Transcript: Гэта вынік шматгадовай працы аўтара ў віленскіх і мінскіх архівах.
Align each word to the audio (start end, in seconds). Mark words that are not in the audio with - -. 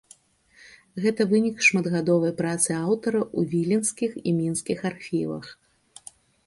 Гэта 1.03 1.21
вынік 1.33 1.57
шматгадовай 1.67 2.33
працы 2.41 2.69
аўтара 2.87 3.21
ў 3.37 3.53
віленскіх 3.53 4.11
і 4.27 4.39
мінскіх 4.41 4.79
архівах. 4.95 5.45